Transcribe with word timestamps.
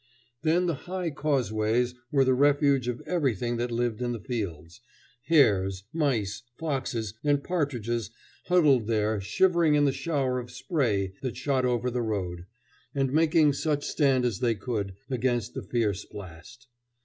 Then 0.41 0.65
the 0.65 0.73
high 0.89 1.11
causeways 1.11 1.93
were 2.11 2.25
the 2.25 2.33
refuge 2.33 2.87
of 2.87 3.01
everything 3.05 3.57
that 3.57 3.69
lived 3.69 4.01
in 4.01 4.13
the 4.13 4.19
fields; 4.19 4.81
hares, 5.27 5.83
mice, 5.93 6.41
foxes, 6.57 7.13
and 7.23 7.43
partridges 7.43 8.09
huddled 8.45 8.87
there, 8.87 9.21
shivering 9.21 9.75
in 9.75 9.85
the 9.85 9.91
shower 9.91 10.39
of 10.39 10.49
spray 10.49 11.13
that 11.21 11.37
shot 11.37 11.65
over 11.65 11.91
the 11.91 12.01
road, 12.01 12.47
and 12.95 13.13
making 13.13 13.53
such 13.53 13.85
stand 13.85 14.25
as 14.25 14.39
they 14.39 14.55
could 14.55 14.95
against 15.11 15.53
the 15.53 15.61
fierce 15.61 16.03
blast. 16.03 16.65